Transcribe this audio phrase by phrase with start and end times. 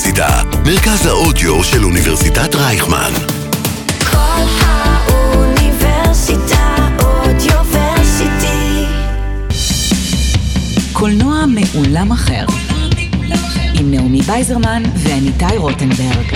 [0.00, 3.12] האוניברסיטה, מרכז האודיו של אוניברסיטת רייכמן.
[4.10, 4.16] כל
[4.60, 8.84] האוניברסיטה אודיוורסיטי.
[10.92, 12.44] קולנוע מעולם אחר,
[13.74, 16.34] עם נעמי בייזרמן ואניטאי רוטנברג.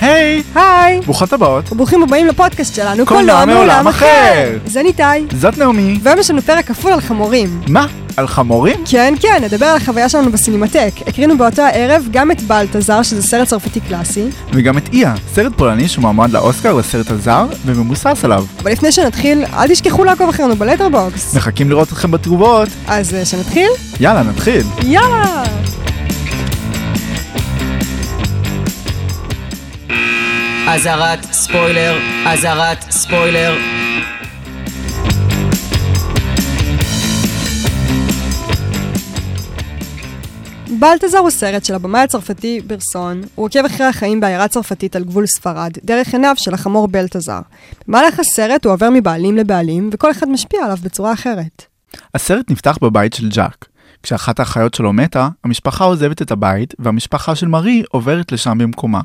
[0.00, 1.72] היי, היי, ברוכות הבאות.
[1.72, 4.58] וברוכים הבאים לפודקאסט שלנו, קולנוע מעולם אחר.
[4.66, 5.98] זה ניתאי, זאת נעמי.
[6.02, 7.60] והיום יש לנו פרק כפול על חמורים.
[7.68, 7.86] מה?
[8.16, 8.76] על חמורים?
[8.90, 10.90] כן, כן, נדבר על החוויה שלנו בסינמטק.
[11.06, 14.24] הקרינו באותו הערב גם את בלטזר, שזה סרט צרפתי קלאסי.
[14.52, 18.44] וגם את איה, סרט פולני שמועמד לאוסקר לסרט הזר ומבוסס עליו.
[18.62, 21.34] אבל לפני שנתחיל, אל תשכחו לעקוב אחרינו ב Letterboxd.
[21.34, 22.68] מחכים לראות אתכם בתגובות.
[22.86, 23.68] אז אה, שנתחיל?
[24.00, 24.62] יאללה, נתחיל.
[24.82, 25.44] יאללה!
[30.68, 33.56] אזהרת ספוילר, אזהרת ספוילר.
[40.78, 43.22] בלטזר הוא סרט של הבמאי הצרפתי ברסון.
[43.34, 47.40] הוא עוקב אחרי החיים בעיירה צרפתית על גבול ספרד, דרך עיניו של החמור בלטזר.
[47.88, 51.62] במהלך הסרט הוא עובר מבעלים לבעלים, וכל אחד משפיע עליו בצורה אחרת.
[52.14, 53.64] הסרט נפתח בבית של ג'אק.
[54.02, 59.00] כשאחת האחיות שלו מתה, המשפחה עוזבת את הבית, והמשפחה של מארי עוברת לשם במקומה.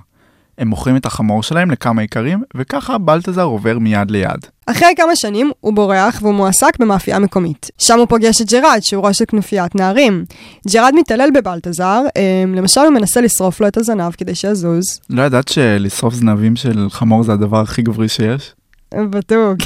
[0.58, 4.46] הם מוכרים את החמור שלהם לכמה איכרים, וככה בלטזר עובר מיד ליד.
[4.66, 7.70] אחרי כמה שנים הוא בורח והוא מועסק במאפייה מקומית.
[7.78, 10.26] שם הוא פוגש את ג'ראד, שהוא ראש של כנופיית נערים.
[10.74, 15.00] ג'ראד מתעלל בבלטזר, אה, למשל הוא מנסה לשרוף לו את הזנב כדי שיזוז.
[15.10, 18.54] לא ידעת שלשרוף זנבים של חמור זה הדבר הכי גברי שיש?
[18.94, 19.58] בטוח.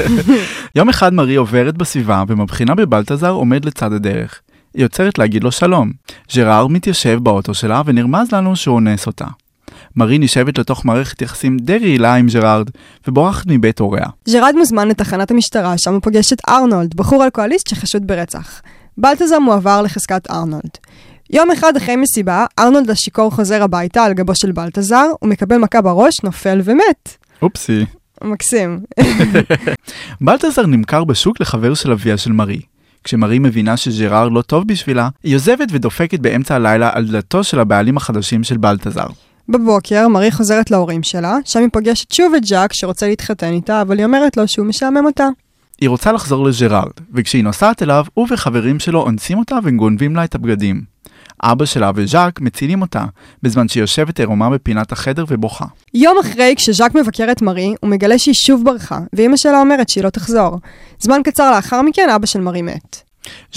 [0.76, 4.40] יום אחד מארי עוברת בסביבה ומבחינה בבלטזר עומד לצד הדרך.
[4.74, 5.90] היא עוצרת להגיד לו שלום.
[6.34, 9.26] ג'ראר מתיישב באוטו שלה ונרמז לנו שהוא אונס אותה.
[9.96, 12.70] מארי נשבת לתוך מערכת יחסים די רעילה עם ג'רארד
[13.08, 14.06] ובורחת מבית הוריה.
[14.28, 18.60] ג'ראד מוזמן לתחנת המשטרה, שם הוא פוגש את ארנולד, בחור אלכוהוליסט שחשוד ברצח.
[18.98, 20.70] בלטזר מועבר לחזקת ארנולד.
[21.30, 25.82] יום אחד אחרי מסיבה, ארנולד השיכור חוזר הביתה על גבו של בלטזר, הוא מקבל מכה
[25.82, 27.16] בראש, נופל ומת.
[27.42, 27.84] אופסי.
[28.24, 28.80] מקסים.
[30.20, 32.60] בלטזר נמכר בשוק לחבר של אביה של מארי.
[33.04, 37.96] כשמארי מבינה שג'ראר לא טוב בשבילה, היא עוזבת ודופקת באמצע הלילה על דלתו של הבעלים
[37.96, 39.06] החדשים של בלטזר.
[39.50, 43.98] בבוקר, מארי חוזרת להורים שלה, שם היא פוגשת שוב את ג'אק שרוצה להתחתן איתה, אבל
[43.98, 45.28] היא אומרת לו שהוא משעמם אותה.
[45.80, 50.34] היא רוצה לחזור לג'רארד, וכשהיא נוסעת אליו, הוא וחברים שלו אונסים אותה וגונבים לה את
[50.34, 50.82] הבגדים.
[51.42, 53.04] אבא שלה וז'אק מצילים אותה,
[53.42, 55.64] בזמן שהיא יושבת עירומה בפינת החדר ובוכה.
[55.94, 60.04] יום אחרי, כשז'אק מבקר את מארי, הוא מגלה שהיא שוב ברחה, ואימא שלה אומרת שהיא
[60.04, 60.58] לא תחזור.
[61.00, 63.09] זמן קצר לאחר מכן, אבא של מארי מת.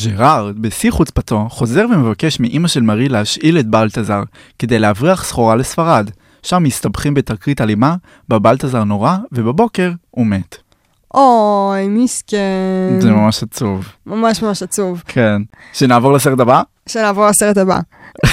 [0.04, 4.24] ג'רארד, בשיא חוצפתו, חוזר ומבקש מאימא של מארי להשאיל את בלטזר,
[4.60, 6.10] כדי להבריח סחורה לספרד.
[6.44, 7.96] שם מסתבכים בתקרית אלימה,
[8.30, 10.56] בה בלטזר נורא, ובבוקר הוא מת.
[11.14, 13.00] אוי, מסכן.
[13.00, 13.88] זה ממש עצוב.
[14.06, 15.04] ממש ממש עצוב.
[15.08, 15.42] כן.
[15.74, 16.62] שנעבור לסרט הבא?
[16.90, 17.80] שנעבור לסרט הבא.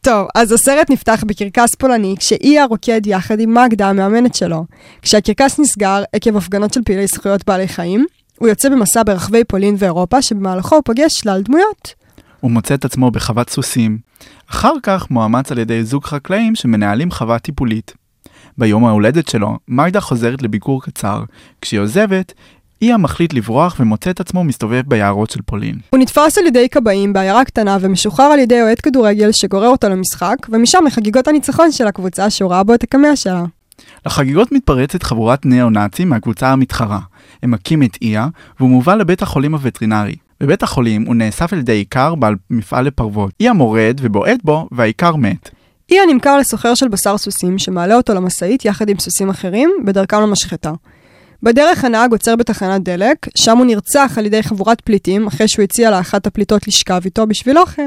[0.00, 4.64] טוב, אז הסרט נפתח בקרקס פולני, כשאיה רוקד יחד עם מגדה המאמנת שלו.
[5.02, 8.06] כשהקרקס נסגר עקב הפגנות של פעילי זכויות בעלי חיים,
[8.38, 11.94] הוא יוצא במסע ברחבי פולין ואירופה, שבמהלכו הוא פוגש שלל דמויות.
[12.40, 13.98] הוא מוצא את עצמו בחוות סוסים.
[14.50, 17.92] אחר כך מואמץ על ידי זוג חקלאים שמנהלים חווה טיפולית.
[18.58, 21.22] ביום ההולדת שלו, מיידה חוזרת לביקור קצר.
[21.60, 22.32] כשהיא עוזבת,
[22.82, 25.78] איה מחליט לברוח ומוצא את עצמו מסתובב ביערות של פולין.
[25.90, 30.36] הוא נתפס על ידי כבאים בעיירה קטנה ומשוחרר על ידי אוהד כדורגל שגורר אותו למשחק,
[30.48, 33.44] ומשם לחגיגות הניצחון של הקבוצה שהוא ראה בו את הקמע שלה.
[34.06, 37.00] לחגיגות מתפרצת חבורת ניאו-נאצים מהקבוצה המתחרה.
[37.42, 40.14] הם מכים את איה, והוא מובא לבית החולים הווטרינרי.
[40.40, 43.32] בבית החולים הוא נאסף על ידי איכר בעל מפעל לפרוות.
[43.40, 45.50] איה מורד ובועט בו, והאיכר מת.
[45.90, 50.72] איה נמכר לסוחר של בשר סוסים, שמעלה אותו למשאית יחד עם סוסים אחרים, בדרכם למשחטה.
[51.42, 55.90] בדרך הנהג עוצר בתחנת דלק, שם הוא נרצח על ידי חבורת פליטים, אחרי שהוא הציע
[55.90, 57.82] לאחת הפליטות לשכב איתו בשביל אוכל.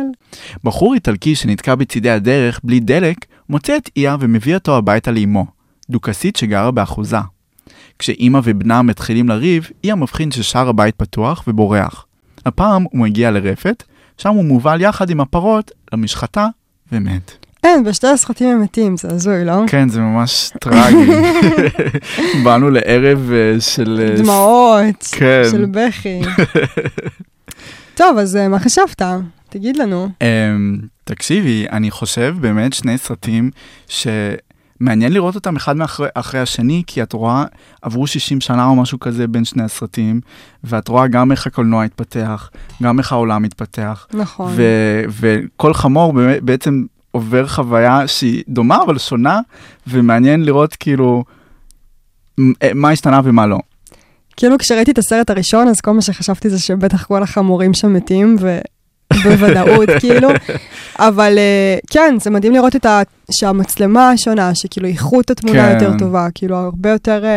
[0.64, 3.18] בחור איטלקי שנתקע בצידי הדרך בלי דלק,
[3.50, 5.46] מוצא את איה ומביא אותו הביתה לאמו,
[5.90, 7.18] דוכסית שגרה באחוזה.
[8.00, 12.06] כשאימא ובנה מתחילים לריב, איה מבחין ששאר הבית פתוח ובורח.
[12.46, 13.84] הפעם הוא מגיע לרפת,
[14.18, 16.48] שם הוא מובל יחד עם הפרות למשחטה
[16.92, 17.48] ומת.
[17.64, 19.64] אין, בשתי הסרטים הם מתים, זה הזוי, לא?
[19.68, 21.12] כן, זה ממש טרגי.
[22.44, 24.00] באנו לערב אה, של...
[24.04, 25.42] אה, דמעות, כן.
[25.52, 26.22] של בכי.
[27.96, 29.02] טוב, אז אה, מה חשבת?
[29.50, 30.10] תגיד לנו.
[30.22, 33.52] אמ, תקשיבי, אני חושב באמת שני סרטים
[34.80, 37.46] שמעניין לראות אותם אחד מאחרי, אחרי השני, כי את רואה,
[37.82, 40.22] עברו 60 שנה או משהו כזה בין שני הסרטים,
[40.64, 42.50] ואת רואה גם איך הקולנוע התפתח,
[42.84, 44.52] גם איך העולם התפתח, נכון.
[44.56, 49.40] ו- וכל חמור בעצם עובר חוויה שהיא דומה אבל שונה,
[49.88, 51.24] ומעניין לראות כאילו
[52.40, 52.52] מ-
[52.82, 53.58] מה השתנה ומה לא.
[54.38, 58.36] כאילו כשראיתי את הסרט הראשון, אז כל מה שחשבתי זה שבטח כל החמורים שם מתים,
[59.14, 60.30] ובוודאות, כאילו.
[61.00, 63.02] אבל אה, כן, זה מדהים לראות את ה...
[63.32, 65.74] שהמצלמה שונה, שכאילו איכות התמונה כן.
[65.74, 67.26] יותר טובה, כאילו הרבה יותר...
[67.26, 67.30] אה,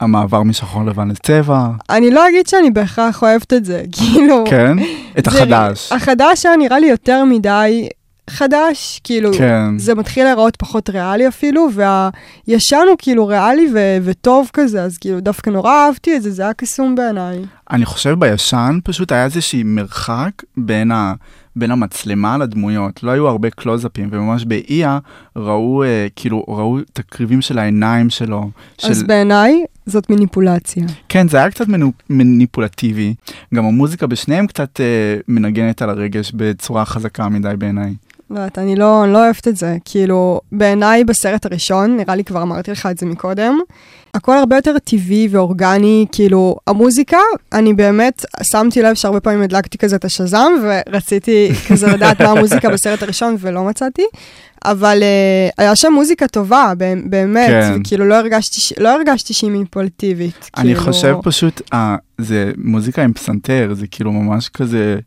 [0.00, 4.44] המעבר משחור לבן לצבע, אני לא אגיד שאני בהכרח אוהבת את זה, כאילו...
[4.50, 4.76] כן?
[5.18, 5.92] את החדש.
[5.92, 7.88] החדש היה נראה לי יותר מדי
[8.28, 9.78] חדש, כאילו, כן.
[9.78, 15.20] זה מתחיל להיראות פחות ריאלי אפילו, והישן הוא כאילו ריאלי ו- וטוב כזה, אז כאילו
[15.20, 17.38] דווקא נורא אהבתי את זה, זה היה קסום בעיניי.
[17.70, 21.14] אני חושב בישן פשוט היה איזושהי מרחק בין, ה,
[21.56, 23.02] בין המצלמה לדמויות.
[23.02, 24.98] לא היו הרבה קלוזאפים, וממש באיה
[25.36, 28.50] ראו, אה, כאילו, ראו את הקריבים של העיניים שלו.
[28.78, 28.90] של...
[28.90, 30.86] אז בעיניי זאת מניפולציה.
[31.08, 33.14] כן, זה היה קצת מנו, מניפולטיבי.
[33.54, 37.94] גם המוזיקה בשניהם קצת אה, מנגנת על הרגש בצורה חזקה מדי בעיניי.
[38.30, 39.76] לא יודעת, אני לא, אני לא אוהבת את זה.
[39.84, 43.58] כאילו, בעיניי בסרט הראשון, נראה לי כבר אמרתי לך את זה מקודם,
[44.14, 47.18] הכל הרבה יותר טבעי ואורגני, כאילו, המוזיקה,
[47.52, 52.70] אני באמת שמתי לב שהרבה פעמים הדלקתי כזה את השזם, ורציתי כזה לדעת מה המוזיקה
[52.70, 54.04] בסרט הראשון ולא מצאתי.
[54.64, 56.72] אבל uh, היה שם מוזיקה טובה,
[57.04, 57.80] באמת, כן.
[57.80, 60.50] וכאילו לא הרגשתי, לא הרגשתי שהיא מניפולטיבית.
[60.56, 60.80] אני כאילו...
[60.80, 64.98] חושב פשוט, אה, זה מוזיקה עם פסנתר, זה כאילו ממש כזה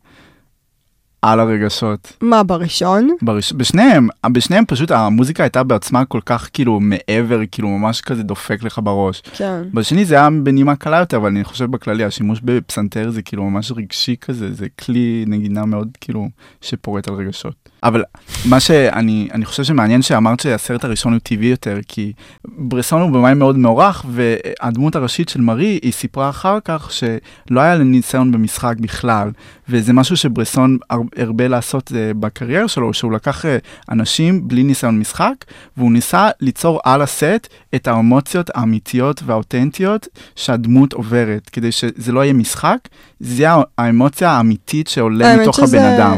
[1.22, 2.12] על הרגשות.
[2.20, 3.10] מה, בראשון?
[3.22, 3.52] בראש...
[3.52, 8.80] בשניהם, בשניהם פשוט המוזיקה הייתה בעצמה כל כך כאילו מעבר, כאילו ממש כזה דופק לך
[8.82, 9.20] בראש.
[9.20, 9.62] כן.
[9.74, 13.72] בשני זה היה בנימה קלה יותר, אבל אני חושב בכללי השימוש בפסנתר זה כאילו ממש
[13.72, 16.28] רגשי כזה, זה כלי נגינה מאוד כאילו
[16.60, 17.61] שפורט על רגשות.
[17.82, 18.02] אבל
[18.44, 22.12] מה שאני אני חושב שמעניין שאמרת שהסרט הראשון הוא טבעי יותר, כי
[22.44, 27.74] ברסון הוא במאי מאוד מוערך, והדמות הראשית של מארי, היא סיפרה אחר כך שלא היה
[27.74, 29.30] לה ניסיון במשחק בכלל,
[29.68, 33.48] וזה משהו שברסון הר- הרבה לעשות uh, בקריירה שלו, שהוא לקח uh,
[33.90, 35.34] אנשים בלי ניסיון משחק,
[35.76, 42.32] והוא ניסה ליצור על הסט את האמוציות האמיתיות והאותנטיות שהדמות עוברת, כדי שזה לא יהיה
[42.32, 42.78] משחק,
[43.20, 43.46] זה
[43.78, 46.16] האמוציה האמיתית שעולה מתוך הבן אדם.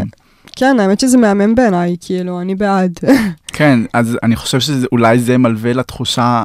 [0.56, 2.92] כן, האמת שזה מהמם בעיניי, כאילו, אני בעד.
[3.56, 6.44] כן, אז אני חושב שאולי זה מלווה לתחושה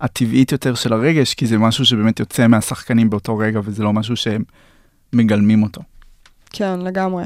[0.00, 4.16] הטבעית יותר של הרגש, כי זה משהו שבאמת יוצא מהשחקנים באותו רגע, וזה לא משהו
[4.16, 4.42] שהם
[5.12, 5.80] מגלמים אותו.
[6.50, 7.24] כן, לגמרי.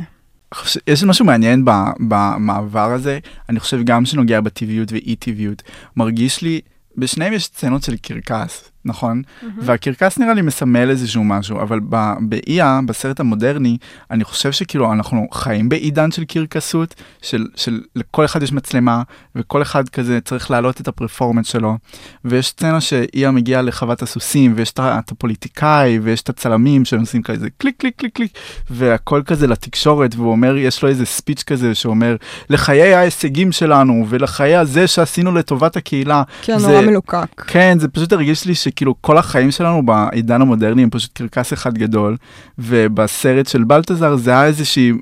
[0.86, 1.64] יש משהו מעניין
[2.08, 3.18] במעבר הזה,
[3.48, 5.62] אני חושב גם שנוגע בטבעיות ואי טבעיות.
[5.96, 6.60] מרגיש לי,
[6.96, 9.22] בשניהם יש סצנות של קרקס, נכון?
[9.58, 13.76] והקרקס נראה לי מסמל איזשהו משהו, אבל ב- באיה, בסרט המודרני,
[14.10, 19.02] אני חושב שכאילו אנחנו חיים בעידן של קרקסות, של, של לכל אחד יש מצלמה,
[19.36, 21.76] וכל אחד כזה צריך להעלות את ה performance שלו.
[22.24, 27.48] ויש סצנה שאיה מגיעה לחוות הסוסים, ויש את הפוליטיקאי, ויש את הצלמים שהם עושים כזה
[27.58, 28.32] קליק קליק קליק קליק,
[28.70, 32.16] והכל כזה לתקשורת, והוא אומר, יש לו איזה speech כזה שאומר,
[32.50, 36.22] לחיי ההישגים שלנו, ולחיי הזה שעשינו לטובת הקהילה.
[36.42, 37.44] כן, זה- נורא מלוקק.
[37.46, 41.78] כן, זה פשוט הרגיש לי שכאילו כל החיים שלנו בעידן המודרני הם פשוט קרקס אחד
[41.78, 42.16] גדול,
[42.58, 44.92] ובסרט של בלטזר זה היה איזושהי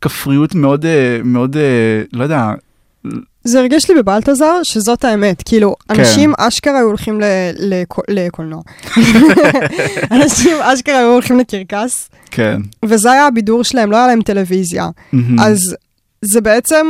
[0.00, 2.52] כפריות מאוד, אה, מאוד, אה, לא יודע,
[3.44, 5.94] זה הרגיש לי בבלטזר שזאת האמת, כאילו, כן.
[6.00, 7.20] אנשים אשכרה היו הולכים
[8.08, 8.62] לקולנוע.
[10.16, 12.60] אנשים אשכרה היו הולכים לקרקס, כן.
[12.84, 14.88] וזה היה הבידור שלהם, לא היה להם טלוויזיה.
[15.12, 15.40] מהמם.
[15.40, 15.58] אז
[16.22, 16.86] זה בעצם,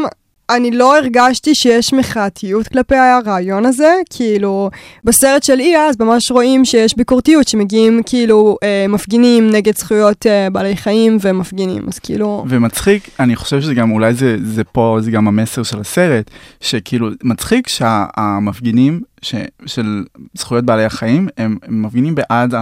[0.51, 4.71] אני לא הרגשתי שיש מחאתיות כלפי הרעיון הזה, כאילו,
[5.05, 10.51] בסרט של איה, אז ממש רואים שיש ביקורתיות, שמגיעים כאילו אה, מפגינים נגד זכויות אה,
[10.51, 15.11] בעלי חיים ומפגינים, אז כאילו, ומצחיק, אני חושב שזה גם, אולי זה, זה פה, זה
[15.11, 19.35] גם המסר של הסרט, שכאילו, מצחיק שהמפגינים ש,
[19.67, 22.55] של זכויות בעלי החיים, הם, הם מפגינים בעד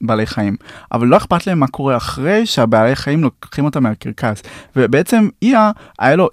[0.00, 0.56] בעלי חיים,
[0.92, 4.42] אבל לא אכפת להם מה קורה אחרי שהבעלי חיים לוקחים אותם מהקרקס.
[4.76, 6.28] ובעצם איה, היה לו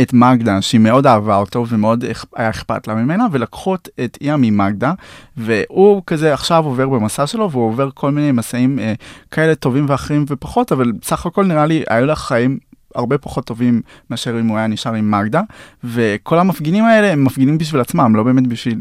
[0.00, 2.04] את מגדה, שהיא מאוד אהבה אותו ומאוד
[2.36, 4.92] היה אכפת לה ממנה, ולקחו את איה ממגדה,
[5.36, 8.94] והוא כזה עכשיו עובר במסע שלו, והוא עובר כל מיני מסעים אה,
[9.30, 12.58] כאלה טובים ואחרים ופחות, אבל בסך הכל נראה לי היו לה חיים
[12.94, 15.42] הרבה פחות טובים מאשר אם הוא היה נשאר עם מגדה,
[15.84, 18.80] וכל המפגינים האלה הם מפגינים בשביל עצמם, לא באמת בשביל,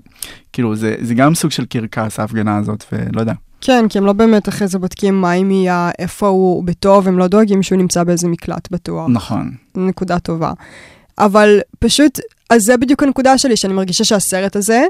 [0.54, 3.34] כאילו זה, זה גם סוג של קרקס ההפגנה הזאת, ולא יודע.
[3.62, 7.18] כן, כי הם לא באמת אחרי זה בודקים מה עם יהיה, איפה הוא בטוב, הם
[7.18, 9.10] לא דואגים שהוא נמצא באיזה מקלט בטוח.
[9.10, 9.52] נכון.
[9.76, 10.52] נקודה טובה.
[11.18, 14.84] אבל פשוט, אז זה בדיוק הנקודה שלי, שאני מרגישה שהסרט הזה,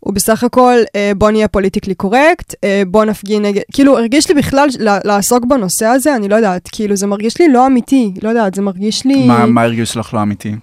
[0.00, 4.34] הוא בסך הכל, אה, בוא נהיה פוליטיקלי קורקט, אה, בוא נפגין נגד, כאילו, הרגיש לי
[4.34, 8.54] בכלל לעסוק בנושא הזה, אני לא יודעת, כאילו, זה מרגיש לי לא אמיתי, לא יודעת,
[8.54, 9.26] זה מרגיש לי...
[9.26, 10.54] מה, מה הרגיש לך לא אמיתי?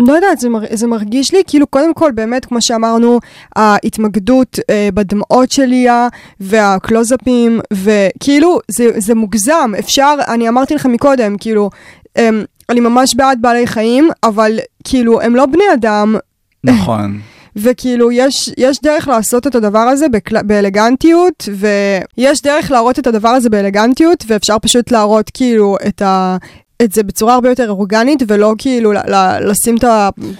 [0.00, 3.20] לא יודעת, זה, מר, זה מרגיש לי כאילו קודם כל באמת, כמו שאמרנו,
[3.56, 6.08] ההתמקדות אה, בדמעות של ליה
[6.40, 11.70] והקלוזאפים, וכאילו זה, זה מוגזם, אפשר, אני אמרתי לך מקודם, כאילו,
[12.16, 12.28] אה,
[12.68, 16.16] אני ממש בעד בעלי חיים, אבל כאילו הם לא בני אדם,
[16.64, 17.20] נכון.
[17.62, 20.42] וכאילו, יש, יש דרך לעשות את הדבר הזה בקל...
[20.42, 26.36] באלגנטיות, ויש דרך להראות את הדבר הזה באלגנטיות, ואפשר פשוט להראות כאילו את ה...
[26.82, 29.76] את זה בצורה הרבה יותר אורגנית, ולא כאילו ל- ל- לשים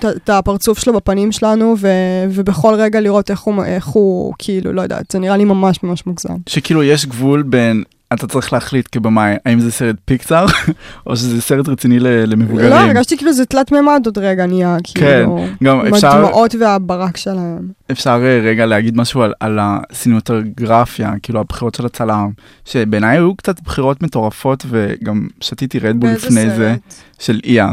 [0.07, 1.88] את הפרצוף שלו בפנים שלנו, ו-
[2.30, 6.07] ובכל רגע לראות איך הוא, איך הוא, כאילו, לא יודעת, זה נראה לי ממש ממש
[6.07, 6.35] מוגזם.
[6.47, 10.47] שכאילו יש גבול בין, אתה צריך להחליט כבמאי, האם זה סרט פיקצר,
[11.07, 12.71] או שזה סרט רציני ל- למבוגרים.
[12.71, 17.16] לא, הרגשתי כאילו זה תלת מימד עוד רגע נהיה, כאילו, גם עם אפשר- הדמעות והברק
[17.16, 17.77] שלהם.
[17.92, 22.30] אפשר אה, רגע להגיד משהו על, על הסינמטוגרפיה, כאילו הבחירות של הצלם,
[22.64, 26.76] שבעיניי היו קצת בחירות מטורפות, וגם שתיתי רדבול לפני זה,
[27.18, 27.68] של איה.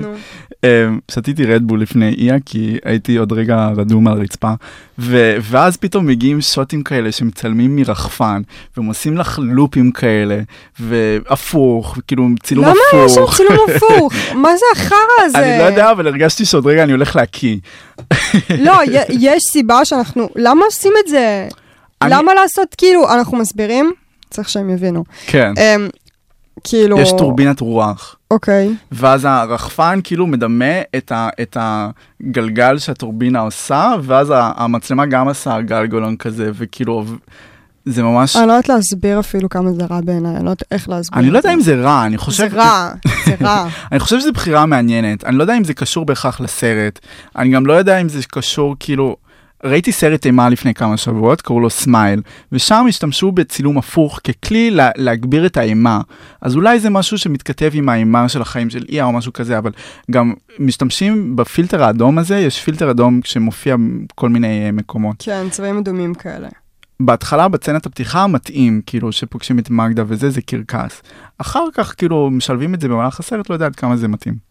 [0.00, 0.08] נו.
[0.64, 4.52] אמ, שתיתי רדבול לפני איה כי הייתי עוד רגע רדום על הרצפה
[4.98, 8.42] ו- ואז פתאום מגיעים שוטים כאלה שמצלמים מרחפן
[8.76, 10.40] והם עושים לך לופים כאלה
[10.80, 13.36] והפוך כאילו צילום למה יש שם הפוך.
[13.36, 14.12] צילום הפוך?
[14.34, 15.38] מה זה החרא הזה?
[15.38, 17.56] אני לא יודע אבל הרגשתי שעוד רגע אני הולך להקיא.
[18.58, 20.28] לא, יש סיבה שאנחנו...
[20.36, 21.48] למה עושים את זה?
[22.02, 23.12] אני- למה לעשות כאילו...
[23.12, 23.92] אנחנו מסבירים?
[24.30, 25.04] צריך שהם יבינו.
[25.26, 25.52] כן.
[25.58, 25.88] אמ,
[26.64, 26.98] כאילו...
[27.00, 28.74] יש טורבינת רוח אוקיי.
[28.92, 36.16] ואז הרחפן כאילו מדמה את, ה- את הגלגל שהטורבינה עושה ואז המצלמה גם עושה גלגלון
[36.16, 37.04] כזה וכאילו
[37.84, 40.88] זה ממש אני לא יודעת להסביר אפילו כמה זה רע בעיניי, אני לא יודעת איך
[40.88, 41.18] להסביר.
[41.20, 42.90] אני לא יודע אם זה רע אני חושב זה רע,
[43.26, 43.68] זה רע.
[43.92, 46.98] אני חושב שזו בחירה מעניינת, אני לא יודע אם זה קשור בהכרח לסרט,
[47.36, 49.16] אני גם לא יודע אם זה קשור כאילו,
[49.64, 52.22] ראיתי סרט אימה לפני כמה שבועות, קראו לו Smile,
[52.52, 56.00] ושם השתמשו בצילום הפוך ככלי לה, להגביר את האימה,
[56.40, 59.70] אז אולי זה משהו שמתכתב עם האימה של החיים של איה או משהו כזה, אבל
[60.10, 63.76] גם משתמשים בפילטר האדום הזה, יש פילטר אדום שמופיע
[64.08, 65.16] בכל מיני אה, מקומות.
[65.18, 66.48] כן, צבעים אדומים כאלה.
[67.00, 71.02] בהתחלה בסצנת הפתיחה מתאים, כאילו שפוגשים את מגדה וזה, זה קרקס.
[71.38, 74.45] אחר כך כאילו משלבים את זה במהלך הסרט, לא יודע עד כמה זה מתאים.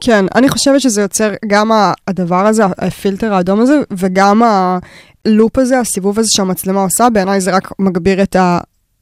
[0.00, 1.70] כן, אני חושבת שזה יוצר גם
[2.08, 7.72] הדבר הזה, הפילטר האדום הזה, וגם הלופ הזה, הסיבוב הזה שהמצלמה עושה, בעיניי זה רק
[7.78, 8.36] מגביר את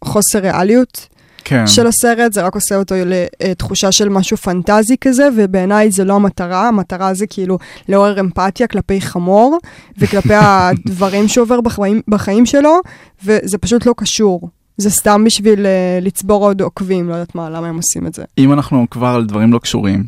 [0.03, 1.09] החוסר ריאליות
[1.45, 1.67] כן.
[1.67, 2.95] של הסרט, זה רק עושה אותו
[3.41, 9.01] לתחושה של משהו פנטזי כזה, ובעיניי זה לא המטרה, המטרה זה כאילו לעורר אמפתיה כלפי
[9.01, 9.59] חמור,
[9.99, 12.81] וכלפי הדברים שעובר בחיים, בחיים שלו,
[13.25, 14.49] וזה פשוט לא קשור.
[14.77, 18.25] זה סתם בשביל uh, לצבור עוד עוקבים, לא יודעת מה, למה הם עושים את זה.
[18.39, 20.05] אם אנחנו כבר על דברים לא קשורים,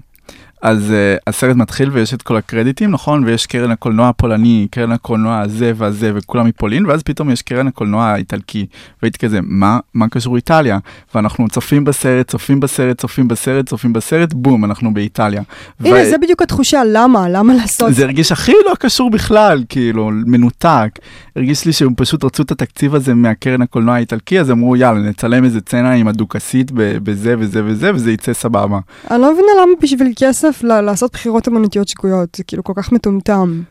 [0.63, 3.25] אז uh, הסרט מתחיל ויש את כל הקרדיטים, נכון?
[3.25, 8.05] ויש קרן הקולנוע הפולני, קרן הקולנוע הזה והזה, וכולם מפולין, ואז פתאום יש קרן הקולנוע
[8.05, 8.67] האיטלקי.
[9.03, 10.79] והייתי כזה, מה, מה קשור איטליה?
[11.15, 15.43] ואנחנו צופים בסרט, צופים בסרט, צופים בסרט, צופים בסרט, בום, אנחנו באיטליה.
[15.81, 17.29] הנה, ו- זה בדיוק התחושה, למה?
[17.29, 17.95] למה לעשות?
[17.95, 20.89] זה הרגיש הכי לא קשור בכלל, כאילו, מנותק.
[21.37, 25.45] הרגיש לי שהם פשוט רצו את התקציב הזה מהקרן הקולנוע האיטלקי, אז אמרו, יאללה, נצלם
[25.45, 28.79] איזה צנע עם הדוכסית בזה וזה וזה, וזה יצא סבבה.
[29.11, 32.93] אני לא מבינה למה בשביל כסף ל- לעשות בחירות אמנותיות שגויות, זה כאילו כל כך
[32.93, 33.63] מטומטם.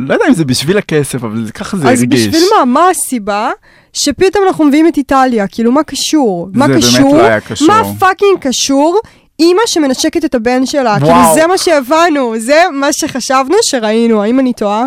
[0.00, 2.26] לא יודע אם זה בשביל הכסף, אבל ככה זה אז הרגיש.
[2.28, 2.64] בשביל מה?
[2.64, 3.50] מה הסיבה
[3.92, 5.46] שפתאום אנחנו מביאים את איטליה?
[5.48, 6.48] כאילו, מה קשור?
[6.54, 7.16] מה זה באמת קשור?
[7.16, 7.68] לא היה קשור.
[7.68, 9.00] מה fucking קשור?
[9.38, 11.34] אימא שמנשקת את הבן שלה, כאילו וואו.
[11.34, 14.84] זה מה שהבנו, זה מה שחשבנו שראינו, האם אני טועה?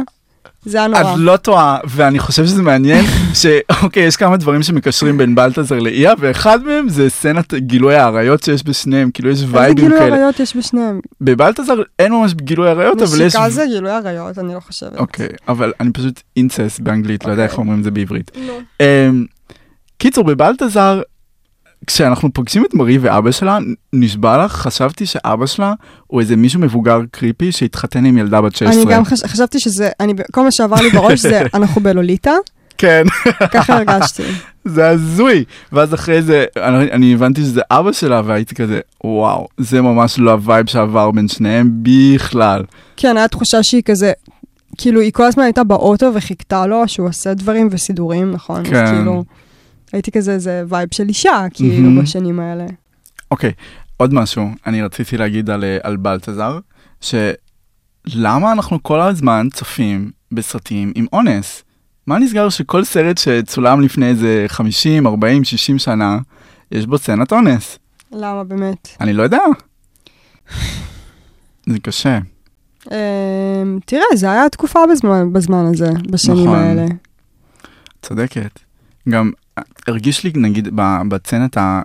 [0.65, 1.15] זה היה את נורא.
[1.17, 3.05] לא טועה, ואני חושב שזה מעניין,
[3.41, 8.63] שאוקיי, יש כמה דברים שמקשרים בין בלטזר לאיה, ואחד מהם זה סצנת גילוי העריות שיש
[8.65, 10.15] בשניהם, כאילו יש איזה וייבים גילוי כאלה.
[10.15, 10.99] עריות יש בשניהם?
[11.21, 13.35] בבלטזר אין ממש גילוי עריות, אבל יש...
[13.35, 14.97] נשיקה זה גילוי עריות, אני לא חושבת.
[14.97, 17.61] אוקיי, אבל אני פשוט incest באנגלית, לא יודע איך אוקיי.
[17.61, 18.31] אומרים את זה בעברית.
[18.79, 19.25] אמ,
[19.97, 21.01] קיצור, בבלטזר,
[21.87, 23.57] כשאנחנו פוגשים את מרי ואבא שלה,
[23.93, 25.73] נשבע לך, חשבתי שאבא שלה
[26.07, 28.83] הוא איזה מישהו מבוגר creepy שהתחתן עם ילדה בת 16.
[28.83, 32.31] אני גם חש- חשבתי שזה, אני, כל מה שעבר לי בראש זה, אנחנו בלוליטה,
[32.77, 33.03] כן,
[33.51, 34.23] ככה הרגשתי.
[34.65, 35.43] זה הזוי.
[35.71, 40.31] ואז אחרי זה, אני, אני הבנתי שזה אבא שלה, והייתי כזה, וואו, זה ממש לא
[40.31, 42.63] ה vibe שעבר בין שניהם בכלל.
[42.97, 44.11] כן, היה תחושה שהיא כזה,
[44.77, 48.63] כאילו, היא כל הזמן הייתה באוטו וחיכתה לו שהוא עושה דברים וסידורים, נכון?
[48.63, 48.85] כן.
[48.85, 49.23] אז כאילו,
[49.93, 52.01] הייתי כזה, זה vibe של אישה, כאילו, מהמם.
[52.01, 52.65] בשנים האלה.
[53.31, 53.51] אוקיי,
[53.97, 56.59] עוד משהו, אני רציתי להגיד על, אה, על בלטזר,
[57.01, 61.63] שלמה אנחנו כל הזמן צופים בסרטים עם אונס?
[62.07, 66.17] מה נסגר שכל סרט שצולם לפני איזה 50, 40, 60 שנה,
[66.71, 67.79] יש בו סצנת אונס?
[68.11, 68.87] למה באמת?
[69.01, 69.39] אני לא יודע.
[71.65, 72.19] זה קשה.
[72.91, 76.59] אמ, תראה, זה היה תקופה בזמן, בזמן הזה, בשנים נכון.
[76.59, 76.85] האלה.
[78.01, 78.59] צודקת.
[79.09, 79.31] גם
[79.87, 80.69] הרגיש לי, נגיד,
[81.07, 81.81] בצנת ה...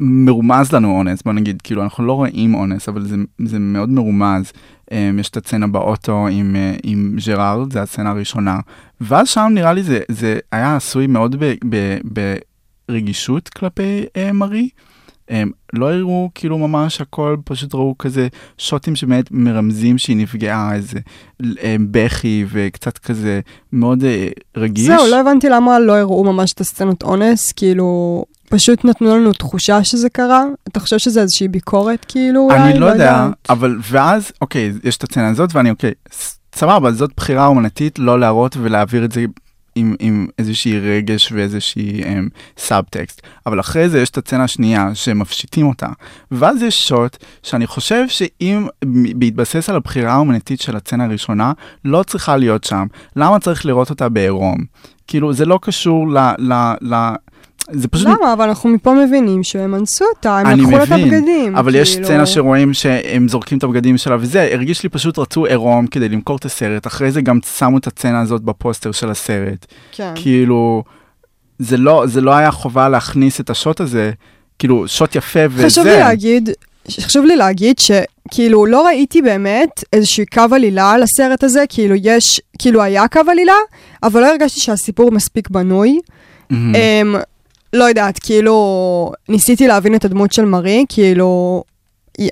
[0.00, 4.52] מרומז לנו אונס, בוא נגיד, כאילו, אנחנו לא רואים אונס, אבל זה, זה מאוד מרומז.
[4.90, 8.58] Um, יש את הסצנה באוטו עם, uh, עם ג'רארד, זו הסצנה הראשונה.
[9.00, 11.36] ואז שם נראה לי זה, זה היה עשוי מאוד
[12.88, 14.68] ברגישות כלפי uh, מרי.
[15.30, 20.98] הם לא הראו כאילו ממש הכל, פשוט ראו כזה שוטים שבאמת מרמזים שהיא נפגעה, איזה
[21.90, 23.40] בכי וקצת כזה
[23.72, 24.86] מאוד אה, רגיש.
[24.86, 29.84] זהו, לא הבנתי למה לא הראו ממש את הסצנות אונס, כאילו, פשוט נתנו לנו תחושה
[29.84, 30.44] שזה קרה.
[30.68, 32.58] אתה חושב שזה איזושהי ביקורת, כאילו, אולי?
[32.58, 33.32] אני לא יודע, יודעת.
[33.50, 35.92] אבל ואז, אוקיי, יש את הסצנה הזאת, ואני, אוקיי,
[36.54, 39.24] סבבה, זאת בחירה אומנותית לא להראות ולהעביר את זה
[39.80, 42.06] עם, עם איזושהי רגש ואיזושהי um,
[42.58, 43.22] subtext.
[43.46, 45.88] אבל אחרי זה יש את הסצנה השנייה שמפשיטים אותה.
[46.30, 48.66] ואז יש שוט שאני חושב שאם
[49.14, 51.52] בהתבסס על הבחירה האומנותית של הסצנה הראשונה,
[51.84, 52.86] לא צריכה להיות שם.
[53.16, 54.58] למה צריך לראות אותה בעירום?
[55.06, 56.18] כאילו, זה לא קשור ל...
[56.38, 56.94] ל, ל
[57.72, 58.06] זה פשוט...
[58.06, 58.32] למה?
[58.32, 61.56] אבל אנחנו מפה מבינים שהם אנסו אותה, הם לקחו לה את הבגדים.
[61.56, 62.06] אבל יש כאילו.
[62.06, 66.36] סצנה שרואים שהם זורקים את הבגדים שלה וזה, הרגיש לי פשוט רצו עירום כדי למכור
[66.36, 69.66] את הסרט, אחרי זה גם שמו את הסצנה הזאת בפוסטר של הסרט.
[69.92, 70.12] כן.
[70.14, 70.82] כאילו,
[71.58, 74.10] זה לא, זה לא היה חובה להכניס את השוט הזה,
[74.58, 75.66] כאילו, שוט יפה וזה.
[75.66, 76.50] חשוב לי להגיד,
[77.00, 82.82] חשוב לי להגיד שכאילו לא ראיתי באמת איזשהו קו עלילה לסרט הזה, כאילו יש, כאילו
[82.82, 83.52] היה קו עלילה,
[84.02, 85.98] אבל לא הרגשתי שהסיפור מספיק בנוי.
[86.50, 86.74] מהמם.
[86.74, 87.16] אמ,
[87.72, 91.62] לא יודעת, כאילו, ניסיתי להבין את הדמות של מארי, כאילו,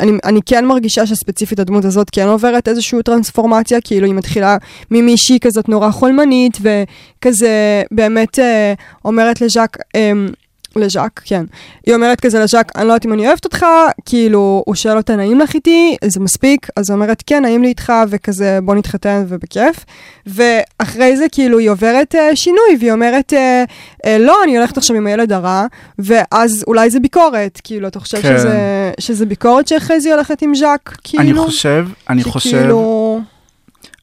[0.01, 4.57] אני, אני כן מרגישה שספציפית הדמות הזאת כן עוברת איזושהי טרנספורמציה, כאילו היא מתחילה
[4.91, 10.13] ממישהי כזאת נורא חולמנית, וכזה באמת אה, אומרת לז'אק, אה,
[10.77, 11.45] לז'אק, כן.
[11.87, 13.67] היא אומרת כזה לז'אק, אני לא יודעת אם אני אוהבת אותך,
[14.05, 15.97] כאילו, הוא שואל אותה, נעים לך איתי?
[16.05, 16.67] זה מספיק?
[16.77, 19.85] אז היא אומרת, כן, נעים לי איתך, וכזה, בוא נתחתן ובכיף.
[20.27, 23.65] ואחרי זה, כאילו, היא עוברת אה, שינוי, והיא אומרת, אה,
[24.07, 25.67] אה, לא, אני הולכת עכשיו עם הילד הרע,
[25.99, 28.39] ואז אולי זה ביקורת, כאילו, אתה חושב כן.
[28.39, 28.59] שזה,
[29.01, 30.99] שזה ביקורת שאחרי זה היא הולכת עם ז'אק?
[31.05, 31.23] כאילו?
[31.23, 32.98] אני חושב, אני חושב, שכאילו...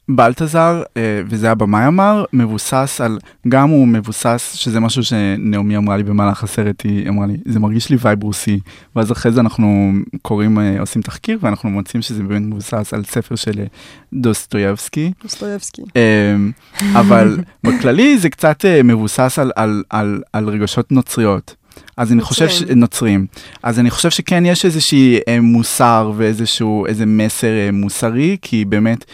[0.08, 6.02] בלטזר, אה, וזה הבמאי אמר, מבוסס על, גם הוא מבוסס, שזה משהו שנעמי אמרה לי
[6.02, 8.60] במהלך הסרט, היא אמרה לי, זה מרגיש לי vibe רוסי,
[8.96, 13.34] ואז אחרי זה אנחנו קוראים, אה, עושים תחקיר, ואנחנו מוצאים שזה באמת מבוסס על ספר
[13.34, 13.64] של אה,
[14.12, 15.82] דוסטויבסקי, דוסטויבסקי.
[15.96, 16.50] אמ,
[16.92, 21.54] אבל בכללי זה קצת מבוסס על, על, על, על רגשות נוצריות.
[21.96, 22.62] אז אני חושב, ש...
[22.62, 23.26] נוצריים.
[23.62, 29.04] אז אני חושב שכן יש איזושהי אה, מוסר ואיזשהו, איזה מסר מוסרי, כי באמת,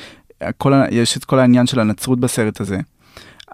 [0.58, 2.78] כל, יש את כל העניין של הנצרות בסרט הזה.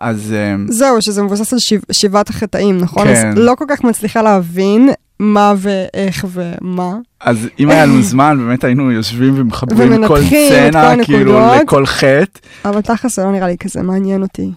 [0.01, 3.05] אז אה, זהו, שזה מבוסס על שיב, שבעת החטאים, נכון?
[3.05, 3.29] כן.
[3.29, 6.97] אז לא כל כך מצליחה להבין מה ואיך ומה.
[7.21, 11.63] אז אם היה לנו זמן, באמת היינו יושבים ומחברים כל סצנה, כאילו, הנקודות.
[11.63, 12.41] לכל חטא.
[12.65, 14.51] אבל תכלס זה לא נראה לי כזה מעניין אותי.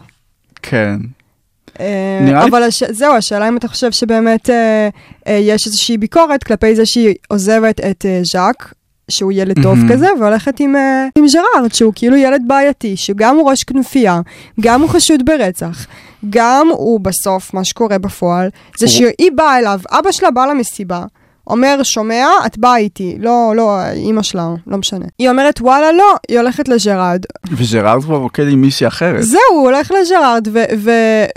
[0.61, 0.95] כן.
[1.79, 2.83] אה, נראה אבל הש...
[2.83, 4.89] זהו, השאלה אם אתה חושב שבאמת אה,
[5.27, 8.73] אה, יש איזושהי ביקורת כלפי זה שהיא עוזבת את אה, ז'אק,
[9.11, 9.91] שהוא ילד טוב מהמם.
[9.91, 14.21] כזה, והולכת עם, אה, עם ז'רארד, שהוא כאילו ילד בעייתי, שגם הוא ראש כנופיה,
[14.61, 15.87] גם הוא חשוד ברצח,
[16.29, 21.03] גם הוא בסוף, מה שקורה בפועל, זה שהיא באה אליו, אבא שלה בא למסיבה.
[21.47, 23.15] אומר, שומע, את באה איתי.
[23.19, 25.05] לא, לא, אימא שלה, לא משנה.
[25.19, 27.21] היא אומרת, וואלה, לא, היא הולכת לג'רארד.
[27.51, 29.23] וז'רארד כבר רוקד עם מישהי אחרת.
[29.23, 30.47] זהו, הוא הולך לג'רארד,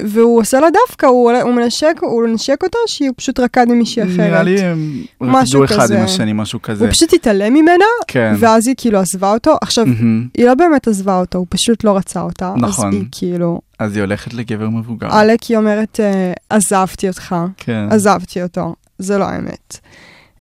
[0.02, 4.02] והוא עושה לה דווקא, הוא, הוא מנשק, הוא מנשק אותה, שהיא פשוט רקד עם מישהי
[4.02, 4.20] אחרת.
[4.20, 5.98] נראה לי הם רקדו אחד כזה.
[5.98, 6.84] עם השני, משהו כזה.
[6.84, 8.34] הוא פשוט התעלם ממנה, כן.
[8.38, 9.56] ואז היא כאילו עזבה אותו.
[9.60, 10.26] עכשיו, מהמם.
[10.36, 12.54] היא לא באמת עזבה אותו, הוא פשוט לא רצה אותה.
[12.56, 12.88] נכון.
[12.88, 15.08] אז היא כאילו, אז היא הולכת לגבר מבוגר.
[15.10, 17.86] עלק היא אומרת, אה, עזבתי אותך, כן.
[17.90, 18.74] עזבתי אותו.
[18.98, 19.76] זה לא האמת.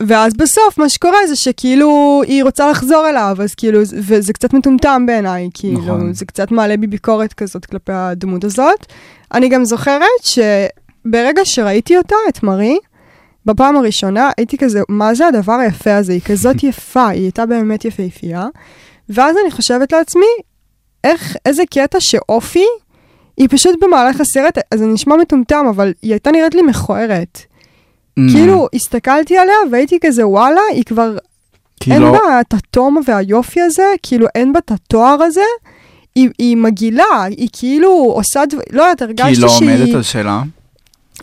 [0.03, 4.53] ואז בסוף מה שקורה זה שכאילו היא רוצה לחזור אליו, אז כאילו, זה- וזה קצת
[4.53, 6.13] מטומטם בעיניי, כאילו, נכון.
[6.13, 8.85] זה קצת מעלה בי ביקורת כזאת כלפי הדמות הזאת.
[9.33, 12.77] אני גם זוכרת שברגע שראיתי אותה, את מרי,
[13.45, 16.13] בפעם הראשונה הייתי כזה, מה זה הדבר היפה הזה?
[16.13, 18.47] היא כזאת יפה, היא הייתה באמת יפהפייה.
[19.09, 20.25] ואז אני חושבת לעצמי,
[21.03, 22.65] איך, איזה קטע שאופי,
[23.37, 27.39] היא פשוט במהלך הסרט, אז זה נשמע מטומטם, אבל היא הייתה נראית לי מכוערת.
[28.19, 28.21] Mm.
[28.31, 31.17] כאילו, הסתכלתי עליה והייתי כזה, וואלה, היא כבר,
[31.79, 35.41] כי אין לא- בה את התום והיופי הזה, כאילו, אין בה את התואר הזה.
[36.15, 39.69] היא, היא מגעילה, היא כאילו עושה דבר, לא יודעת, כי הרגשתי היא לא שהיא...
[39.69, 40.41] עומדת על שלה.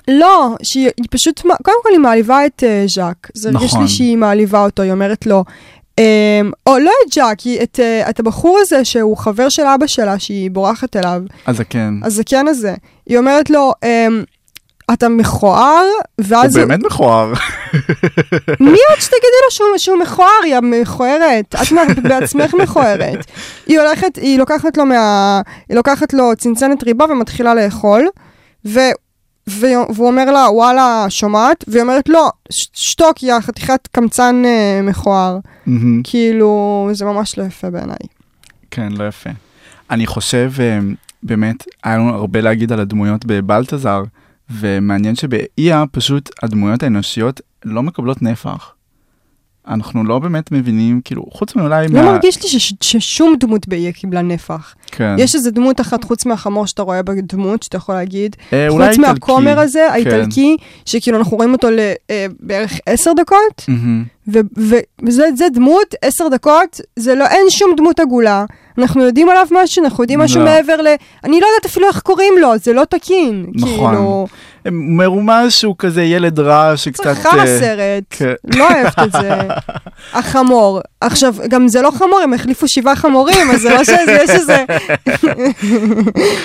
[0.09, 3.29] לא, שהיא היא פשוט, קודם כל היא מעליבה את uh, ז'אק.
[3.35, 3.83] זה הרגיש נכון.
[3.83, 5.44] לי שהיא מעליבה אותו, היא אומרת לו,
[6.00, 6.03] um,
[6.66, 7.12] או לא את
[7.44, 11.61] היא- את, uh, את הבחור הזה שהוא חבר של אבא שלה, שהיא בורחת אליו, אז
[11.70, 11.94] כן.
[12.03, 12.74] הזקן הזה.
[13.07, 14.24] היא אומרת לו, um,
[14.92, 15.85] אתה מכוער,
[16.18, 16.66] ואז הוא...
[16.66, 17.33] באמת מכוער.
[18.61, 21.55] מי עוד שתגידי לו שהוא, שהוא מכוער, היא המכוערת?
[21.90, 23.18] את בעצמך מכוערת.
[23.66, 25.40] היא הולכת, היא לוקחת לו מה...
[25.68, 28.09] היא לוקחת לו צנצנת ריבה ומתחילה לאכול,
[28.64, 28.81] ו...
[29.50, 29.66] ו...
[29.94, 31.64] והוא אומר לה, וואלה, שומעת?
[31.68, 32.31] והיא אומרת, לא,
[32.74, 35.38] שתוק, יא חתיכת קמצן אה, מכוער.
[35.66, 36.00] מהמם.
[36.05, 37.96] כאילו, זה ממש לא יפה בעיניי.
[38.70, 39.31] כן, לא יפה.
[39.90, 40.79] אני חושב, אה,
[41.22, 44.03] באמת, היה לנו הרבה להגיד על הדמויות בבלטזר,
[44.50, 48.74] ומעניין שבאיה פשוט הדמויות האנושיות לא מקבלות נפח.
[49.68, 54.23] אנחנו לא באמת מבינים, כאילו, חוץ מאולי לא מרגיש לי שש- ששום דמות באי קיבלה
[54.23, 54.75] נפח.
[54.87, 55.14] כן.
[55.18, 58.99] יש איזה דמות אחת חוץ מהחמור שאתה רואה בדמות, שאתה יכול להגיד, אה, אולי חוץ
[58.99, 59.12] איטלקי.
[59.12, 59.92] מהכומר הזה, כן.
[59.92, 63.66] האיטלקי, שכאילו אנחנו רואים אותו לבערך עשר דקות,
[65.03, 68.44] וזה זה דמות, עשר דקות, זה לא, אין שום דמות עגולה.
[68.79, 70.44] אנחנו יודעים עליו משהו, אנחנו יודעים משהו לא.
[70.44, 70.87] מעבר ל...
[71.25, 73.46] אני לא יודעת אפילו איך קוראים לו, זה לא תקין.
[73.55, 73.94] נכון.
[73.94, 74.27] כאילו,
[74.70, 77.03] מרומז שהוא כזה ילד רע שקצת...
[77.03, 78.33] צריכה אה, הסרט, כן.
[78.55, 79.31] לא אוהבת את זה.
[80.18, 80.81] החמור.
[81.01, 84.64] עכשיו, גם זה לא חמור, הם החליפו שבעה חמורים, אז זה לא שזה, יש איזה...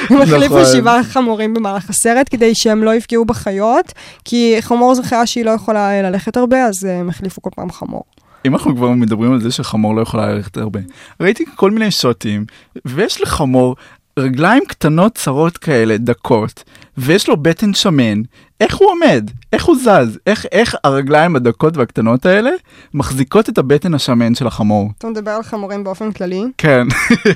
[0.10, 0.76] הם החליפו נכון.
[0.76, 3.94] שבעה חמורים במהלך הסרט, כדי שהם לא יפגעו בחיות,
[4.26, 7.50] כי חמור זו חיה שהיא לא יכולה אה, ללכת הרבה, אז אה, הם החליפו כל
[7.56, 8.04] פעם חמור.
[8.46, 10.80] אם אנחנו כבר מדברים על זה שחמור לא יכולה ללכת הרבה,
[11.20, 12.46] ראיתי כל מיני שוטים,
[12.86, 13.76] ויש לחמור
[14.20, 16.64] רגליים קטנות צרות כאלה, דקות,
[16.98, 18.22] ויש לו בטן שמן,
[18.62, 19.32] איך הוא עומד?
[19.54, 20.20] איך הוא זז?
[20.28, 22.50] איך, איך הרגליים הדקות והקטנות האלה
[22.94, 24.92] מחזיקות את הבטן השמן של החמור?
[24.98, 26.44] אתה מדבר על חמורים באופן כללי?
[26.58, 26.88] כן,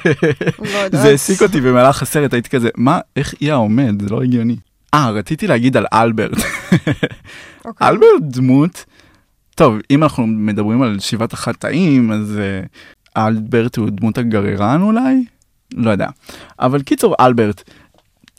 [0.73, 1.01] לא יודעת.
[1.01, 4.01] זה העסיק אותי במהלך הסרט, הייתי כזה, מה, איך אי העומד?
[4.01, 4.55] זה לא הגיוני.
[4.93, 6.37] אה, רציתי להגיד על אלברט.
[7.65, 7.87] אוקיי.
[7.87, 8.85] אלברט דמות,
[9.55, 15.38] טוב, אם אנחנו מדברים על שבעת החטאים, אז uh, אלברט הוא דמות הגררן אולי?
[15.73, 16.07] לא יודע.
[16.59, 17.63] אבל קיצור, אלברט.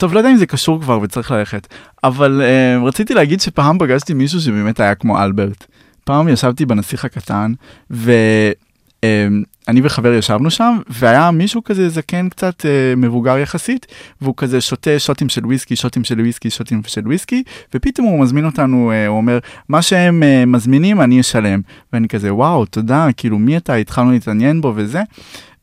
[0.01, 1.67] טוב, לא יודע אם זה קשור כבר וצריך ללכת,
[2.03, 5.65] אבל uh, רציתי להגיד שפעם פגשתי מישהו שבאמת היה כמו אלברט.
[6.03, 7.53] פעם ישבתי בנסיך הקטן,
[7.89, 12.65] ואני וחבר ישבנו שם, והיה מישהו כזה זקן קצת uh,
[12.97, 13.85] מבוגר יחסית,
[14.21, 17.43] והוא כזה שותה שוטים של וויסקי, שוטים של וויסקי, שוטים של וויסקי,
[17.75, 19.39] ופתאום הוא מזמין אותנו, uh, הוא אומר,
[19.69, 21.61] מה שהם uh, מזמינים אני אשלם.
[21.93, 23.75] ואני כזה, וואו, תודה, כאילו, מי אתה?
[23.75, 25.01] התחלנו להתעניין בו וזה.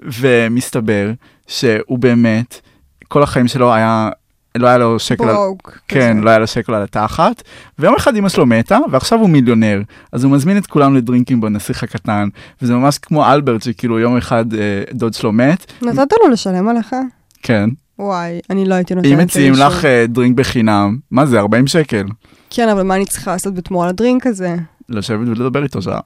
[0.00, 1.10] ומסתבר
[1.48, 2.60] שהוא באמת,
[3.08, 4.10] כל החיים שלו היה,
[4.54, 5.78] לא היה לו שקל, על- ברוק.
[5.88, 6.24] כן, כזה.
[6.24, 7.42] לא היה לו שקל על התחת,
[7.78, 9.80] ויום אחד אמא שלו מתה, ועכשיו הוא מיליונר,
[10.12, 12.28] אז הוא מזמין את כולם לדרינקים בנסיך הקטן,
[12.62, 14.58] וזה ממש כמו אלברט, שכאילו יום אחד אה,
[14.94, 16.96] דוד שלו מת, נתת לו לשלם עליך?
[17.42, 19.52] כן, וואי, אני לא הייתי נותנת אם מציעים.
[19.52, 22.04] לך אה, דרינק בחינם, מה זה, 40 שקל?
[22.50, 24.56] כן, אבל מה אני צריכה לעשות בתמורה לדרינק הזה?
[24.88, 26.00] לשבת ולדבר איתו שעה.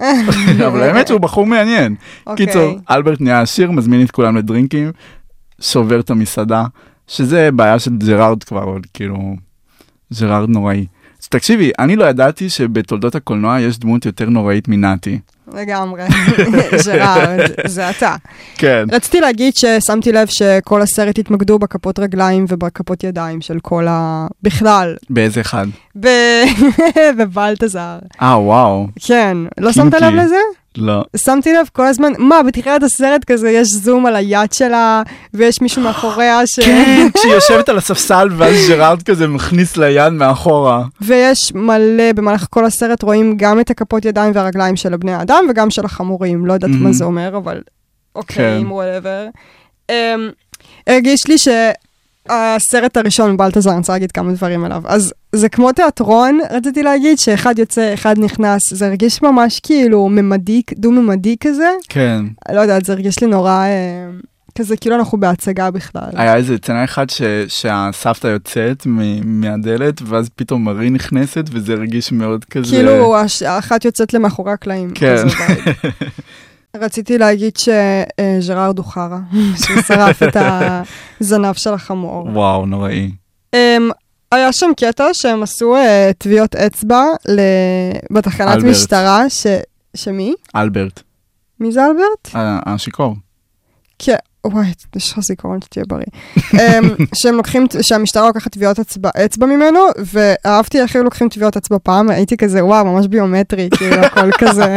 [0.66, 1.94] אבל האמת שהוא בחור מעניין.
[2.26, 2.46] אוקיי.
[2.46, 4.92] קיצור, אלברט נהיה עשיר, מזמין את כולם לדרינקים,
[5.60, 6.64] שובר את המסעדה,
[7.06, 9.36] שזה בעיה של ג'רארד כבר, אבל כאילו,
[10.20, 10.86] ג'רארד נוראי.
[11.22, 15.18] אז תקשיבי, אני לא ידעתי שבתולדות הקולנוע יש דמות יותר נוראית מנאטי.
[15.54, 16.02] לגמרי.
[16.86, 18.16] ג'רארד, זה אתה.
[18.58, 18.84] כן.
[18.92, 24.26] רציתי להגיד ששמתי לב שכל הסרט התמקדו בכפות רגליים ובכפות ידיים של כל ה...
[24.42, 24.96] בכלל.
[25.10, 25.66] באיזה אחד?
[26.00, 26.08] ב...
[27.18, 27.98] בבלטזר.
[28.22, 28.86] אה, וואו.
[29.06, 29.94] כן, לא שמת.
[29.94, 30.36] לב לזה?
[30.76, 31.04] לא.
[31.16, 35.02] שמתי לב כל הזמן, מה, בתחילת הסרט כזה יש זום על היד שלה,
[35.34, 36.60] ויש מישהו מאחוריה ש...
[36.60, 40.82] כן, כשהיא יושבת על הספסל ואז ג'רארד כזה מכניס לה יד מאחורה.
[41.00, 45.70] ויש מלא, במהלך כל הסרט רואים גם את הכפות ידיים והרגליים של הבני האדם וגם
[45.70, 46.74] של החמורים, לא יודעת Mhm.
[46.82, 47.60] מה זה אומר, אבל
[48.14, 48.66] אוקיי, כן.
[48.70, 49.26] Whatever.
[49.92, 49.94] Um,
[50.86, 54.82] הרגיש לי שהסרט הראשון, בלטזר, אני רוצה להגיד כמה דברים עליו.
[54.86, 60.62] אז זה כמו תיאטרון, רציתי להגיד, שאחד יוצא, אחד נכנס, זה הרגיש ממש כאילו ממדי,
[60.72, 61.68] דו-ממדי כזה.
[61.88, 62.24] כן.
[62.52, 63.50] לא יודעת, זה הרגיש לי נורא...
[63.50, 64.08] אה,
[64.58, 66.08] כזה כאילו אנחנו בהצגה בכלל.
[66.12, 72.12] היה איזה צנה אחת ש- שהסבתא יוצאת מ- מהדלת ואז פתאום מרי נכנסת וזה הרגיש
[72.12, 72.70] מאוד כזה.
[72.76, 74.90] כאילו הש- האחת יוצאת למאחורי הקלעים.
[74.94, 75.24] כן.
[76.76, 79.18] רציתי להגיד שז'רארד הוא חרא,
[79.64, 80.36] שהוא שרף את
[81.20, 82.26] הזנב של החמור.
[82.32, 83.10] וואו, נוראי.
[83.54, 83.90] אמ,
[84.32, 87.40] היה שם קטע שהם עשו אה, טביעות אצבע ל-
[88.16, 88.70] בתחנת אלברט.
[88.70, 89.46] משטרה, ש...
[89.96, 90.34] שמי?
[90.56, 91.02] אלברט,
[91.60, 92.28] מי זה אלברט?
[92.66, 93.16] השיכור.
[93.98, 94.16] כן,
[94.52, 96.04] וואי, יש לך זיכרון שתהיה בריא.
[96.54, 96.88] אמ,
[97.22, 99.80] שהם לוקחים, שהמשטרה לוקחת טביעות אצבע, אצבע ממנו,
[100.12, 104.76] ואהבתי איך היו לוקחים טביעות אצבע פעם, הייתי כזה, וואו, ממש ביומטרי, כאילו, הכל כזה.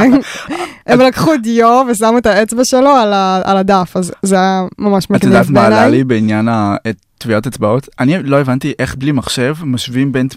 [0.87, 5.05] הם לקחו דיו ושמו את האצבע שלו על, ה, על הדף, אז זה היה ממש
[5.05, 5.91] את מגניב יודעת מה עלה בעיניי.
[5.97, 7.89] לי בעניין ה- את טביעות אצבעות?
[7.99, 10.27] אני לא הבנתי איך בלי מחשב משווים בין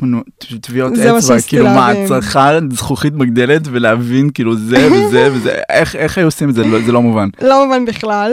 [0.61, 1.93] טביעות אצבע, כאילו מה.
[1.93, 6.65] את צריכה זכוכית מגדלת ולהבין כאילו זה וזה וזה, איך איך היו עושים את זה,
[6.65, 7.29] לא- זה לא מובן.
[7.43, 8.33] לא מובן בכלל.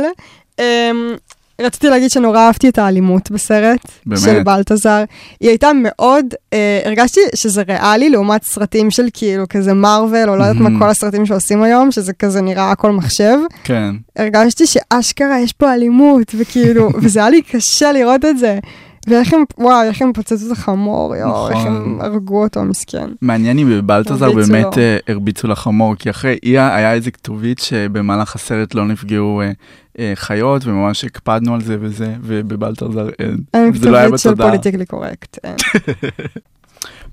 [0.62, 1.16] אמ,
[1.62, 4.22] רציתי להגיד שנורא אהבתי את האלימות בסרט באמת?
[4.22, 5.04] של בלטזר.
[5.40, 10.44] היא הייתה מאוד, אה, הרגשתי שזה ריאלי לעומת סרטים של כאילו כזה מארוול, או לא
[10.44, 10.62] יודעת.
[10.62, 13.38] מה כל הסרטים שעושים היום, שזה כזה נראה הכל מחשב.
[13.64, 13.96] כן.
[14.16, 18.60] הרגשתי שאשכרה יש פה אלימות, וכאילו, וזה היה לי קשה לראות את זה.
[19.08, 22.02] ואיך הם, וואו, איך הם פוצצו את החמור, יואו, איך הם נכון.
[22.02, 23.10] הרגו אותו, מסכן.
[23.22, 24.84] מעניין אם בבלטזר באמת לו.
[24.84, 29.52] אה, הרביצו לחמור, כי אחרי איה היה איזה כתובית שבמהלך הסרט לא נפגעו אה,
[30.00, 33.38] אה, חיות, וממש הקפדנו על זה וזה, ובבלטזר אין.
[33.54, 34.48] אין זה לא היה כתובית של בתודעה.
[34.48, 35.38] פוליטיקלי קורקט.
[35.44, 35.56] אין.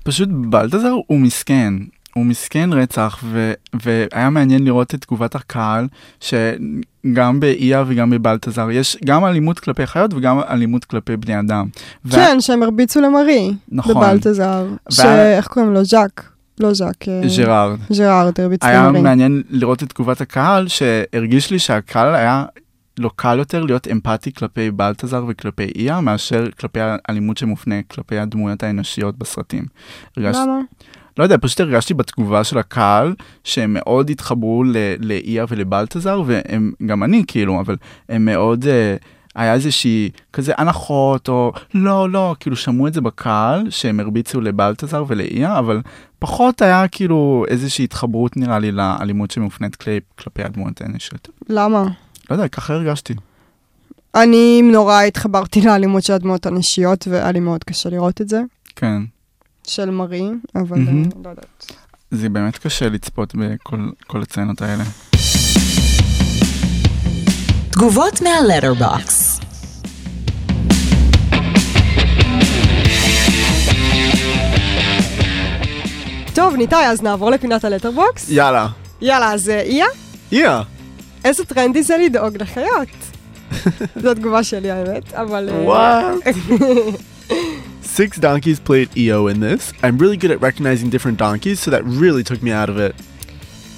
[0.03, 1.74] פשוט בלטזר הוא מסכן.
[2.19, 3.53] הוא מסכן רצח, ו,
[3.83, 5.87] והיה מעניין לראות את תגובת הקהל,
[6.21, 11.67] שגם באיה וגם בבלטזר יש גם אלימות כלפי חיות וגם אלימות כלפי בני אדם.
[12.05, 13.55] ו- כן, שהם הרביצו למרי.
[13.69, 13.95] נכון.
[13.95, 14.67] בבלטזר.
[14.71, 15.85] וה- שאיך קוראים לו?
[15.85, 16.31] ז'אק.
[16.61, 17.09] לא ז'אק.
[17.09, 17.79] אה, ז'רארד.
[17.91, 19.01] ז'רארד הרביץ היה למרי.
[19.01, 22.45] מעניין לראות את תגובת הקהל, שהרגיש לי שהקהל היה
[22.99, 28.63] לו קל יותר להיות אמפתי כלפי בלטזר וכלפי איה, מאשר כלפי האלימות שמופנה כלפי הדמויות
[28.63, 29.65] האנושיות בסרטים.
[30.17, 30.37] הרגש...
[30.37, 30.59] למה?
[31.19, 37.03] לא יודע, פשוט הרגשתי בתגובה של הקהל שהם מאוד התחברו ל- לאיה ולבלטזר, והם, גם
[37.03, 37.77] אני כאילו, אבל
[38.09, 38.97] הם מאוד, אה,
[39.35, 45.05] היה איזושהי כזה הנחות, או לא, לא, כאילו שמעו את זה בקהל, שהם הרביצו לבלטזר
[45.09, 45.81] ולאיה, אבל
[46.19, 51.29] פחות היה כאילו איזושהי התחברות נראה לי לאלימות שמופנית כלי, כלפי הדמויות האנושיות.
[51.49, 51.85] למה?
[52.31, 53.15] לא יודע, ככה הרגשתי.
[54.15, 58.43] אני נורא התחברתי לאלימות של הדמויות הנשיות, והיה לי מאוד קשה לראות את זה,
[58.77, 59.03] כן,
[59.69, 61.03] של מרי, אבל מהמם.
[61.25, 61.73] לא יודעת.
[62.11, 63.77] זה באמת קשה לצפות בכל
[64.07, 64.85] כל הסצנות האלה.
[67.71, 69.41] תגובות מה Letterboxd.
[76.35, 78.31] טוב, ניתאי, אז נעבור לפינת ה Letterboxd.
[78.31, 78.67] יאללה.
[79.01, 79.87] יאללה, אז אה, אי-אה,
[80.33, 80.65] Yeah.
[81.25, 82.89] איזה טרנדי זה לדאוג לחיות.
[84.03, 85.49] זו התגובה שלי האמת, אבל...
[85.49, 86.29] אה, What?
[87.99, 89.73] Six donkeys played EO in this.
[89.83, 92.95] I'm really good at recognizing different donkeys, so that really took me out of it.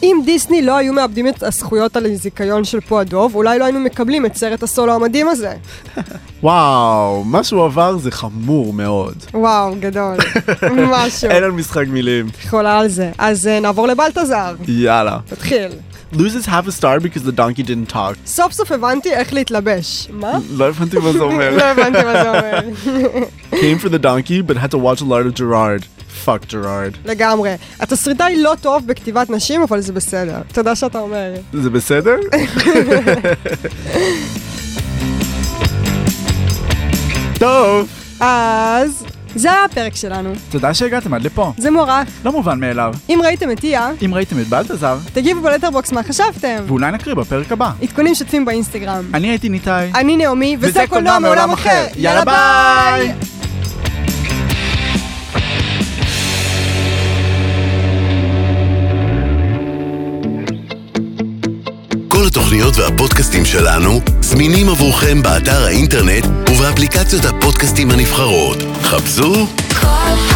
[0.03, 3.81] אם דיסני לא היו מאבדים את הזכויות על הזיכיון של פה הדוב, אולי לא היינו
[3.81, 5.53] מקבלים את סרט הסולו המדהים הזה.
[6.43, 9.15] וואו, מה שהוא עבר זה חמור מאוד.
[9.35, 10.17] וואו, גדול.
[10.93, 11.31] משהו.
[11.31, 12.27] אין על משחק מילים.
[12.49, 13.11] חולה על זה.
[13.19, 14.55] אז אה, נעבור לבלטזר.
[14.69, 15.19] יאללה.
[15.27, 15.71] תתחיל.
[16.13, 18.17] Loses half a star because the donkey didn't talk.
[18.27, 20.09] סוף סוף הבנתי איך להתלבש.
[20.13, 20.33] מה?
[20.51, 21.51] לא הבנתי מה זה אומר.
[21.59, 22.61] לא הבנתי מה זה אומר.
[23.51, 25.85] Came for the donkey, but had to watch a lot of Gerard.
[26.25, 26.97] Fuck Gerard.
[27.05, 27.55] לגמרי.
[27.81, 30.39] התסריטאי לא טוב בכתיבת נשים, אבל זה בסדר.
[30.53, 31.33] תודה שאתה אומר.
[31.53, 32.17] זה בסדר?
[37.39, 37.89] טוב.
[38.21, 40.33] אז, זה היה הפרק שלנו.
[40.51, 41.53] תודה שהגעתם עד לפה.
[41.59, 42.09] זה מוערך.
[42.25, 42.95] לא מובן מאליו.
[43.09, 46.63] אם ראיתם את אי-אה, אם ראיתם את בלטזר, תגיבו ב Letterboxd מה חשבתם.
[46.67, 47.71] ואולי נקריא בפרק הבא.
[47.83, 49.05] עדכונים שוטפים באינסטגרם.
[49.15, 49.91] אני הייתי ניתאי.
[49.95, 51.87] אני נעמי, וזה קולנוע מעולם אחר.
[51.97, 53.13] יאללה ביי!
[62.21, 68.59] כל התוכניות והפודקאסטים שלנו זמינים עבורכם באתר האינטרנט ובאפליקציות הפודקאסטים הנבחרות.
[68.83, 69.47] חפשו
[69.81, 70.30] כל